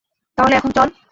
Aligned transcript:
তাহলে 0.37 0.53
এখন 0.55 0.71
চল! 0.71 0.87